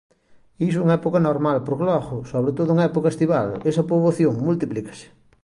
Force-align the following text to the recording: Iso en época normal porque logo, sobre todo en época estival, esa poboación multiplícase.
Iso 0.69 0.79
en 0.83 0.89
época 0.99 1.25
normal 1.29 1.57
porque 1.65 1.87
logo, 1.89 2.15
sobre 2.31 2.51
todo 2.57 2.69
en 2.73 2.79
época 2.89 3.11
estival, 3.13 3.47
esa 3.71 3.87
poboación 3.91 4.33
multiplícase. 4.47 5.07